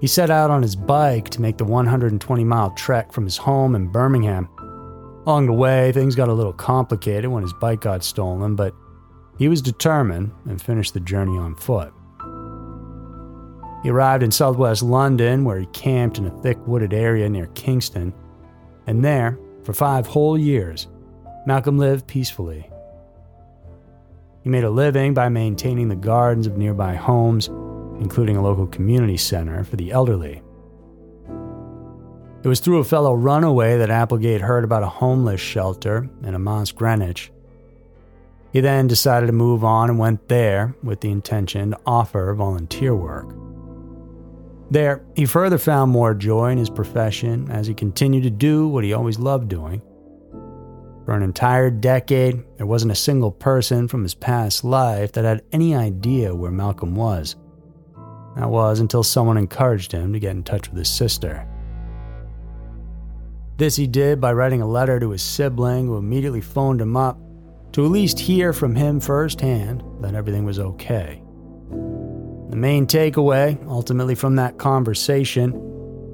He 0.04 0.08
set 0.08 0.30
out 0.30 0.52
on 0.52 0.62
his 0.62 0.76
bike 0.76 1.30
to 1.30 1.42
make 1.42 1.58
the 1.58 1.64
120 1.64 2.44
mile 2.44 2.72
trek 2.72 3.14
from 3.14 3.24
his 3.24 3.38
home 3.38 3.74
in 3.74 3.88
Birmingham. 3.88 4.50
Along 5.26 5.46
the 5.46 5.54
way, 5.54 5.94
things 5.94 6.14
got 6.14 6.28
a 6.28 6.34
little 6.34 6.52
complicated 6.52 7.32
when 7.32 7.42
his 7.42 7.54
bike 7.54 7.80
got 7.80 8.04
stolen, 8.04 8.58
but 8.58 8.76
he 9.38 9.48
was 9.48 9.62
determined 9.62 10.34
and 10.44 10.62
finished 10.62 10.94
the 10.94 11.00
journey 11.00 11.38
on 11.38 11.56
foot. 11.56 11.94
He 13.82 13.92
arrived 13.92 14.24
in 14.24 14.32
southwest 14.32 14.84
London, 14.84 15.46
where 15.46 15.62
he 15.62 15.68
camped 15.68 16.18
in 16.18 16.26
a 16.26 16.42
thick 16.42 16.58
wooded 16.68 16.94
area 16.94 17.30
near 17.30 17.48
Kingston, 17.56 18.14
and 18.88 19.06
there, 19.06 19.40
for 19.64 19.72
five 19.72 20.06
whole 20.06 20.38
years, 20.38 20.88
Malcolm 21.48 21.78
lived 21.78 22.08
peacefully 22.08 22.70
he 24.44 24.50
made 24.50 24.66
a 24.66 24.70
living 24.70 25.14
by 25.14 25.30
maintaining 25.30 25.88
the 25.88 25.96
gardens 25.96 26.48
of 26.48 26.58
nearby 26.58 26.96
homes, 26.96 27.50
including 28.04 28.38
a 28.38 28.44
local 28.44 28.68
community 28.68 29.18
center 29.18 29.64
for 29.64 29.78
the 29.78 29.92
elderly. 29.92 30.42
It 32.44 32.48
was 32.48 32.60
through 32.60 32.80
a 32.80 32.84
fellow 32.84 33.14
runaway 33.14 33.78
that 33.78 33.90
Applegate 33.90 34.42
heard 34.42 34.66
about 34.66 34.84
a 34.84 34.88
homeless 34.88 35.40
shelter 35.40 36.10
in 36.24 36.36
Emmaus, 36.36 36.72
Greenwich. 36.72 37.32
He 38.52 38.60
then 38.60 38.88
decided 38.88 39.28
to 39.28 39.34
move 39.34 39.64
on 39.64 39.90
and 39.90 39.98
went 39.98 40.28
there 40.28 40.76
with 40.84 41.00
the 41.00 41.10
intention 41.10 41.72
to 41.72 41.80
offer 41.86 42.34
volunteer 42.36 42.94
work. 42.94 43.34
There, 44.70 45.06
he 45.16 45.26
further 45.26 45.58
found 45.58 45.92
more 45.92 46.14
joy 46.14 46.52
in 46.52 46.58
his 46.58 46.70
profession 46.70 47.50
as 47.50 47.66
he 47.66 47.74
continued 47.74 48.24
to 48.24 48.30
do 48.30 48.68
what 48.68 48.84
he 48.84 48.94
always 48.94 49.18
loved 49.18 49.48
doing 49.48 49.82
for 51.06 51.16
an 51.16 51.24
entire 51.24 51.70
decade, 51.70 52.44
there 52.58 52.66
wasn't 52.66 52.94
a 52.94 52.96
single 52.96 53.32
person 53.32 53.88
from 53.88 54.04
his 54.04 54.14
past 54.14 54.64
life 54.64 55.12
that 55.14 55.26
had 55.26 55.44
any 55.52 55.76
idea 55.76 56.34
where 56.34 56.52
Malcolm 56.52 56.96
was. 56.96 57.36
That 58.36 58.50
was 58.50 58.80
until 58.80 59.04
someone 59.04 59.38
encouraged 59.38 59.92
him 59.92 60.14
to 60.14 60.20
get 60.20 60.32
in 60.32 60.44
touch 60.44 60.70
with 60.70 60.78
his 60.78 60.90
sister. 60.90 61.48
This 63.58 63.76
he 63.76 63.86
did 63.86 64.20
by 64.20 64.34
writing 64.34 64.62
a 64.62 64.68
letter 64.68 65.00
to 65.00 65.12
his 65.12 65.22
sibling, 65.22 65.86
who 65.86 65.98
immediately 65.98 66.42
phoned 66.42 66.82
him 66.82 66.98
up 66.98 67.20
to 67.74 67.86
at 67.86 67.92
least 67.92 68.20
hear 68.20 68.54
from 68.54 68.76
him 68.76 69.00
firsthand 69.00 69.84
that 70.02 70.16
everything 70.16 70.46
was 70.46 70.60
okay. 70.60 71.22
The 72.50 72.58
main 72.58 72.88
takeaway, 72.88 73.64
ultimately, 73.68 74.16
from 74.16 74.36
that 74.36 74.58
conversation 74.58 75.54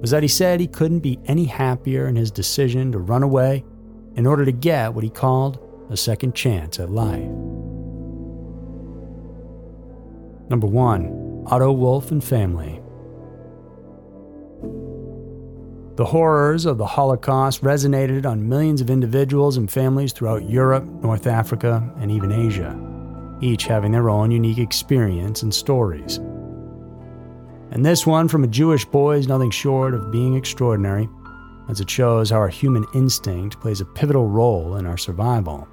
was 0.01 0.11
that 0.11 0.23
he 0.23 0.29
said 0.29 0.59
he 0.59 0.67
couldn't 0.67 0.99
be 0.99 1.19
any 1.25 1.45
happier 1.45 2.07
in 2.07 2.15
his 2.15 2.31
decision 2.31 2.91
to 2.91 2.99
run 2.99 3.23
away 3.23 3.65
in 4.15 4.25
order 4.25 4.45
to 4.45 4.51
get 4.51 4.93
what 4.93 5.03
he 5.03 5.09
called 5.09 5.59
a 5.89 5.97
second 5.97 6.35
chance 6.35 6.79
at 6.79 6.89
life. 6.89 7.29
Number 10.49 10.67
1 10.67 11.28
Otto 11.45 11.71
Wolf 11.71 12.11
and 12.11 12.23
Family. 12.23 12.81
The 15.95 16.05
horrors 16.05 16.65
of 16.65 16.77
the 16.77 16.85
Holocaust 16.85 17.61
resonated 17.61 18.25
on 18.25 18.47
millions 18.47 18.79
of 18.79 18.89
individuals 18.89 19.57
and 19.57 19.69
families 19.69 20.13
throughout 20.13 20.49
Europe, 20.49 20.85
North 20.85 21.27
Africa, 21.27 21.93
and 21.97 22.09
even 22.09 22.31
Asia, 22.31 22.79
each 23.41 23.65
having 23.65 23.91
their 23.91 24.09
own 24.09 24.31
unique 24.31 24.59
experience 24.59 25.43
and 25.43 25.53
stories. 25.53 26.17
And 27.71 27.85
this 27.85 28.07
one 28.07 28.27
from 28.27 28.43
a 28.43 28.47
Jewish 28.47 28.85
boy 28.85 29.17
is 29.17 29.27
nothing 29.27 29.51
short 29.51 29.93
of 29.93 30.11
being 30.11 30.35
extraordinary, 30.35 31.09
as 31.69 31.81
it 31.81 31.89
shows 31.89 32.29
how 32.29 32.37
our 32.37 32.47
human 32.47 32.85
instinct 32.93 33.59
plays 33.59 33.81
a 33.81 33.85
pivotal 33.85 34.27
role 34.27 34.77
in 34.77 34.85
our 34.85 34.97
survival. 34.97 35.67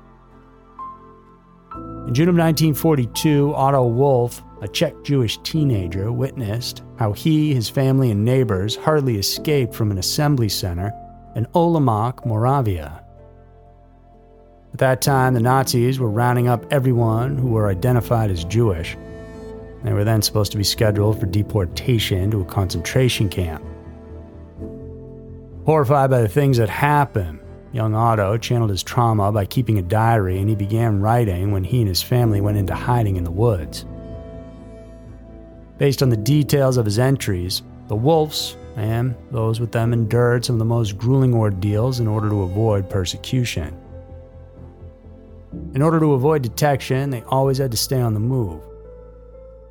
In 2.06 2.14
June 2.14 2.28
of 2.28 2.36
1942, 2.36 3.54
Otto 3.54 3.86
Wolf 3.86 4.42
a 4.62 4.68
Czech 4.68 4.94
Jewish 5.02 5.38
teenager 5.38 6.10
witnessed 6.10 6.82
how 6.96 7.12
he, 7.12 7.54
his 7.54 7.68
family, 7.68 8.10
and 8.10 8.24
neighbors 8.24 8.76
hardly 8.76 9.18
escaped 9.18 9.74
from 9.74 9.90
an 9.90 9.98
assembly 9.98 10.48
center 10.48 10.92
in 11.34 11.46
Olomouc, 11.54 12.24
Moravia. 12.24 13.02
At 14.72 14.78
that 14.78 15.02
time, 15.02 15.34
the 15.34 15.40
Nazis 15.40 15.98
were 15.98 16.10
rounding 16.10 16.48
up 16.48 16.64
everyone 16.70 17.36
who 17.36 17.48
were 17.48 17.68
identified 17.68 18.30
as 18.30 18.44
Jewish. 18.44 18.96
They 19.84 19.92
were 19.92 20.04
then 20.04 20.22
supposed 20.22 20.52
to 20.52 20.58
be 20.58 20.64
scheduled 20.64 21.20
for 21.20 21.26
deportation 21.26 22.30
to 22.30 22.40
a 22.40 22.44
concentration 22.44 23.28
camp. 23.28 23.64
Horrified 25.64 26.10
by 26.10 26.20
the 26.20 26.28
things 26.28 26.56
that 26.58 26.68
happened, 26.68 27.40
young 27.72 27.94
Otto 27.94 28.38
channeled 28.38 28.70
his 28.70 28.82
trauma 28.82 29.32
by 29.32 29.44
keeping 29.44 29.78
a 29.78 29.82
diary 29.82 30.38
and 30.38 30.48
he 30.48 30.54
began 30.54 31.00
writing 31.00 31.52
when 31.52 31.64
he 31.64 31.80
and 31.80 31.88
his 31.88 32.02
family 32.02 32.40
went 32.40 32.56
into 32.56 32.74
hiding 32.74 33.16
in 33.16 33.24
the 33.24 33.30
woods. 33.30 33.84
Based 35.78 36.02
on 36.02 36.08
the 36.08 36.16
details 36.16 36.76
of 36.76 36.86
his 36.86 36.98
entries, 36.98 37.62
the 37.88 37.96
Wolves 37.96 38.56
and 38.76 39.14
those 39.30 39.60
with 39.60 39.72
them 39.72 39.92
endured 39.92 40.44
some 40.44 40.54
of 40.54 40.58
the 40.58 40.64
most 40.64 40.96
grueling 40.96 41.34
ordeals 41.34 42.00
in 42.00 42.06
order 42.06 42.28
to 42.28 42.42
avoid 42.42 42.88
persecution. 42.88 43.76
In 45.74 45.82
order 45.82 46.00
to 46.00 46.12
avoid 46.12 46.42
detection, 46.42 47.10
they 47.10 47.22
always 47.22 47.58
had 47.58 47.70
to 47.70 47.76
stay 47.76 48.00
on 48.00 48.14
the 48.14 48.20
move. 48.20 48.62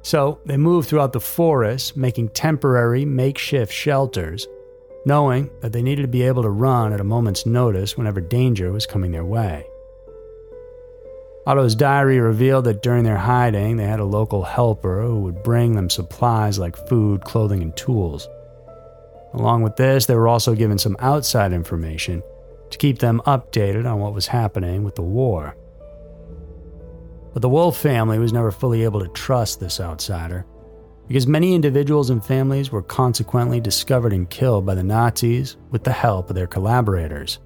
So 0.01 0.39
they 0.45 0.57
moved 0.57 0.87
throughout 0.87 1.13
the 1.13 1.19
forest, 1.19 1.97
making 1.97 2.29
temporary, 2.29 3.05
makeshift 3.05 3.73
shelters, 3.73 4.47
knowing 5.05 5.49
that 5.61 5.71
they 5.71 5.81
needed 5.81 6.03
to 6.03 6.07
be 6.07 6.23
able 6.23 6.43
to 6.43 6.49
run 6.49 6.93
at 6.93 6.99
a 6.99 7.03
moment's 7.03 7.45
notice 7.45 7.97
whenever 7.97 8.21
danger 8.21 8.71
was 8.71 8.85
coming 8.85 9.11
their 9.11 9.25
way. 9.25 9.65
Otto's 11.47 11.75
diary 11.75 12.19
revealed 12.19 12.65
that 12.65 12.81
during 12.81 13.03
their 13.03 13.17
hiding, 13.17 13.77
they 13.77 13.85
had 13.85 13.99
a 13.99 14.05
local 14.05 14.43
helper 14.43 15.03
who 15.03 15.19
would 15.19 15.43
bring 15.43 15.75
them 15.75 15.91
supplies 15.91 16.57
like 16.57 16.87
food, 16.87 17.21
clothing, 17.23 17.61
and 17.61 17.75
tools. 17.77 18.27
Along 19.33 19.61
with 19.61 19.75
this, 19.75 20.07
they 20.07 20.15
were 20.15 20.27
also 20.27 20.55
given 20.55 20.79
some 20.79 20.95
outside 20.99 21.53
information 21.53 22.23
to 22.71 22.77
keep 22.79 22.97
them 22.97 23.21
updated 23.27 23.85
on 23.85 23.99
what 23.99 24.13
was 24.13 24.25
happening 24.25 24.83
with 24.83 24.95
the 24.95 25.03
war. 25.03 25.55
But 27.33 27.43
the 27.43 27.49
Wolf 27.49 27.77
family 27.77 28.17
was 28.17 28.33
never 28.33 28.49
fully 28.49 28.83
able 28.83 29.01
to 29.01 29.07
trust 29.09 29.59
this 29.59 29.79
outsider, 29.79 30.45
because 31.07 31.27
many 31.27 31.53
individuals 31.53 32.09
and 32.09 32.25
families 32.25 32.71
were 32.71 32.81
consequently 32.81 33.59
discovered 33.59 34.13
and 34.13 34.27
killed 34.29 34.65
by 34.65 34.73
the 34.73 34.83
Nazis 34.83 35.57
with 35.69 35.83
the 35.83 35.91
help 35.91 36.29
of 36.29 36.35
their 36.35 36.47
collaborators. 36.47 37.37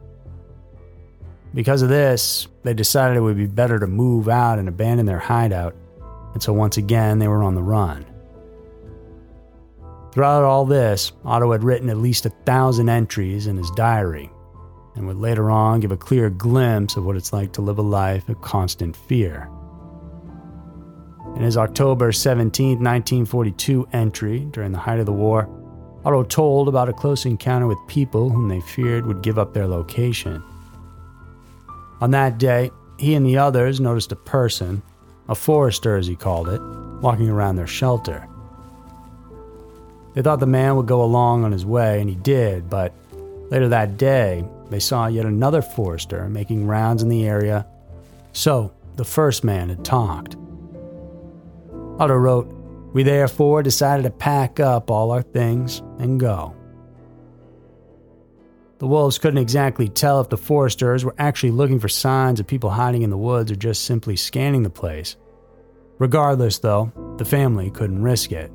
Because 1.53 1.81
of 1.81 1.89
this, 1.89 2.47
they 2.63 2.73
decided 2.73 3.17
it 3.17 3.21
would 3.21 3.37
be 3.37 3.47
better 3.47 3.79
to 3.79 3.87
move 3.87 4.29
out 4.29 4.59
and 4.59 4.67
abandon 4.67 5.05
their 5.05 5.19
hideout, 5.19 5.75
and 6.33 6.43
so 6.43 6.53
once 6.53 6.77
again 6.77 7.19
they 7.19 7.27
were 7.27 7.43
on 7.43 7.55
the 7.55 7.63
run. 7.63 8.05
Throughout 10.11 10.43
all 10.43 10.65
this, 10.65 11.11
Otto 11.25 11.51
had 11.51 11.63
written 11.63 11.89
at 11.89 11.97
least 11.97 12.25
a 12.25 12.31
thousand 12.45 12.89
entries 12.89 13.47
in 13.47 13.57
his 13.57 13.71
diary, 13.71 14.29
and 14.95 15.07
would 15.07 15.17
later 15.17 15.49
on 15.49 15.79
give 15.79 15.91
a 15.91 15.97
clear 15.97 16.29
glimpse 16.29 16.97
of 16.97 17.05
what 17.05 17.15
it's 17.15 17.33
like 17.33 17.53
to 17.53 17.61
live 17.61 17.77
a 17.77 17.83
life 17.83 18.27
of 18.29 18.41
constant 18.41 18.95
fear. 18.95 19.49
In 21.35 21.43
his 21.43 21.57
October 21.57 22.11
17, 22.11 22.79
1942 22.79 23.87
entry 23.93 24.39
during 24.51 24.71
the 24.71 24.79
height 24.79 24.99
of 24.99 25.05
the 25.05 25.13
war, 25.13 25.47
Otto 26.03 26.23
told 26.23 26.67
about 26.67 26.89
a 26.89 26.93
close 26.93 27.25
encounter 27.25 27.67
with 27.67 27.77
people 27.87 28.29
whom 28.29 28.47
they 28.47 28.61
feared 28.61 29.05
would 29.05 29.21
give 29.21 29.37
up 29.37 29.53
their 29.53 29.67
location. 29.67 30.43
On 32.01 32.11
that 32.11 32.37
day, 32.37 32.71
he 32.97 33.15
and 33.15 33.25
the 33.25 33.37
others 33.37 33.79
noticed 33.79 34.11
a 34.11 34.15
person, 34.15 34.81
a 35.27 35.35
forester 35.35 35.97
as 35.97 36.07
he 36.07 36.15
called 36.15 36.49
it, 36.49 36.61
walking 37.01 37.29
around 37.29 37.55
their 37.55 37.67
shelter. 37.67 38.27
They 40.13 40.21
thought 40.21 40.39
the 40.39 40.45
man 40.45 40.75
would 40.75 40.87
go 40.87 41.03
along 41.03 41.43
on 41.43 41.51
his 41.51 41.65
way, 41.65 42.01
and 42.01 42.09
he 42.09 42.15
did, 42.15 42.69
but 42.69 42.93
later 43.49 43.69
that 43.69 43.97
day, 43.97 44.43
they 44.69 44.79
saw 44.79 45.07
yet 45.07 45.25
another 45.25 45.61
forester 45.61 46.27
making 46.29 46.67
rounds 46.67 47.03
in 47.03 47.09
the 47.09 47.27
area. 47.27 47.65
So, 48.33 48.73
the 48.95 49.05
first 49.05 49.43
man 49.43 49.69
had 49.69 49.85
talked. 49.85 50.35
Otto 51.99 52.15
wrote, 52.15 52.47
We 52.93 53.03
therefore 53.03 53.63
decided 53.63 54.03
to 54.03 54.09
pack 54.09 54.59
up 54.59 54.91
all 54.91 55.11
our 55.11 55.21
things 55.21 55.79
and 55.99 56.19
go. 56.19 56.55
The 58.79 58.87
wolves 58.87 59.19
couldn't 59.19 59.39
exactly 59.39 59.89
tell 59.89 60.21
if 60.21 60.29
the 60.29 60.37
foresters 60.37 61.03
were 61.03 61.15
actually 61.17 61.51
looking 61.51 61.79
for 61.79 61.89
signs 61.89 62.39
of 62.39 62.47
people 62.47 62.69
hiding 62.69 63.01
in 63.01 63.09
the 63.09 63.17
woods 63.17 63.51
or 63.51 63.55
just 63.55 63.83
simply 63.83 64.15
scanning 64.15 64.63
the 64.63 64.69
place. 64.69 65.17
Regardless, 65.99 66.59
though, 66.59 66.91
the 67.17 67.25
family 67.25 67.69
couldn't 67.71 68.01
risk 68.01 68.31
it. 68.31 68.51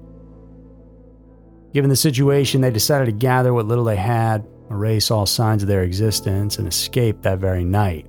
Given 1.75 1.91
the 1.91 1.97
situation, 1.97 2.63
they 2.63 2.71
decided 2.71 3.05
to 3.07 3.13
gather 3.13 3.53
what 3.53 3.67
little 3.67 3.85
they 3.85 3.97
had, 3.97 4.47
erase 4.71 5.11
all 5.11 5.27
signs 5.27 5.63
of 5.63 5.69
their 5.69 5.83
existence, 5.83 6.59
and 6.59 6.67
escape 6.67 7.21
that 7.21 7.39
very 7.39 7.65
night. 7.65 8.07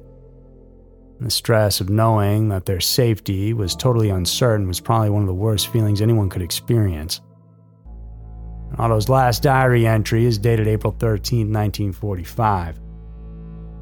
The 1.19 1.29
stress 1.29 1.81
of 1.81 1.89
knowing 1.89 2.47
that 2.49 2.65
their 2.65 2.79
safety 2.79 3.53
was 3.53 3.75
totally 3.75 4.09
uncertain 4.09 4.67
was 4.67 4.79
probably 4.79 5.09
one 5.09 5.23
of 5.23 5.27
the 5.27 5.33
worst 5.33 5.67
feelings 5.67 6.01
anyone 6.01 6.29
could 6.29 6.41
experience. 6.41 7.19
Otto's 8.77 9.09
last 9.09 9.43
diary 9.43 9.87
entry 9.87 10.25
is 10.25 10.37
dated 10.37 10.67
April 10.67 10.95
13, 10.99 11.51
1945. 11.51 12.79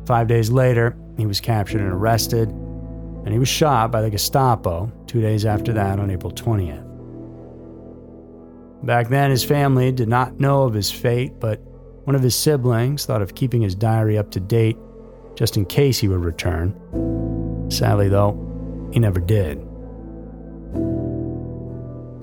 Five 0.05 0.27
days 0.27 0.51
later, 0.51 0.95
he 1.17 1.25
was 1.25 1.39
captured 1.39 1.81
and 1.81 1.91
arrested, 1.91 2.49
and 2.49 3.29
he 3.29 3.39
was 3.39 3.47
shot 3.47 3.91
by 3.91 4.01
the 4.01 4.09
Gestapo 4.09 4.91
two 5.07 5.21
days 5.21 5.45
after 5.45 5.73
that 5.73 5.99
on 5.99 6.11
April 6.11 6.31
20th. 6.31 6.89
Back 8.83 9.07
then, 9.07 9.31
his 9.31 9.43
family 9.43 9.91
did 9.91 10.09
not 10.09 10.39
know 10.39 10.63
of 10.63 10.73
his 10.73 10.91
fate, 10.91 11.39
but 11.39 11.59
one 12.03 12.15
of 12.15 12.21
his 12.21 12.35
siblings 12.35 13.05
thought 13.05 13.21
of 13.21 13.33
keeping 13.33 13.61
his 13.61 13.75
diary 13.75 14.17
up 14.17 14.29
to 14.31 14.39
date 14.41 14.77
just 15.35 15.55
in 15.55 15.65
case 15.65 15.99
he 15.99 16.09
would 16.09 16.23
return. 16.23 16.75
Sadly, 17.71 18.09
though, 18.09 18.89
he 18.91 18.99
never 18.99 19.21
did. 19.21 19.65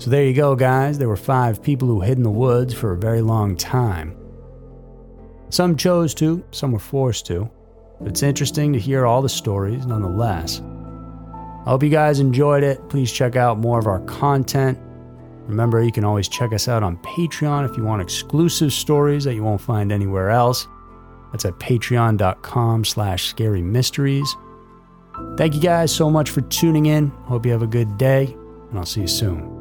So 0.00 0.08
there 0.08 0.24
you 0.24 0.32
go, 0.32 0.56
guys. 0.56 0.96
There 0.96 1.10
were 1.10 1.16
five 1.16 1.62
people 1.62 1.86
who 1.86 2.00
hid 2.00 2.16
in 2.16 2.24
the 2.24 2.30
woods 2.30 2.72
for 2.72 2.92
a 2.92 2.96
very 2.96 3.20
long 3.20 3.54
time. 3.54 4.16
Some 5.50 5.76
chose 5.76 6.14
to, 6.14 6.42
some 6.52 6.72
were 6.72 6.78
forced 6.78 7.26
to, 7.26 7.50
but 7.98 8.08
it's 8.08 8.22
interesting 8.22 8.72
to 8.72 8.78
hear 8.78 9.04
all 9.04 9.20
the 9.20 9.28
stories 9.28 9.84
nonetheless. 9.84 10.62
I 10.62 11.64
hope 11.68 11.82
you 11.82 11.90
guys 11.90 12.18
enjoyed 12.18 12.62
it. 12.62 12.88
Please 12.88 13.12
check 13.12 13.36
out 13.36 13.58
more 13.58 13.78
of 13.78 13.86
our 13.86 14.00
content. 14.06 14.78
Remember, 15.46 15.82
you 15.82 15.92
can 15.92 16.04
always 16.04 16.28
check 16.28 16.54
us 16.54 16.66
out 16.66 16.82
on 16.82 16.96
Patreon 16.98 17.68
if 17.68 17.76
you 17.76 17.84
want 17.84 18.00
exclusive 18.00 18.72
stories 18.72 19.24
that 19.24 19.34
you 19.34 19.44
won't 19.44 19.60
find 19.60 19.92
anywhere 19.92 20.30
else. 20.30 20.66
That's 21.30 21.44
at 21.44 21.58
patreon.com 21.58 22.86
slash 22.86 23.26
scary 23.26 23.60
mysteries. 23.60 24.34
Thank 25.36 25.54
you 25.54 25.60
guys 25.60 25.94
so 25.94 26.08
much 26.08 26.30
for 26.30 26.40
tuning 26.40 26.86
in. 26.86 27.08
Hope 27.26 27.44
you 27.44 27.52
have 27.52 27.62
a 27.62 27.66
good 27.66 27.98
day, 27.98 28.34
and 28.70 28.78
I'll 28.78 28.86
see 28.86 29.02
you 29.02 29.06
soon. 29.06 29.59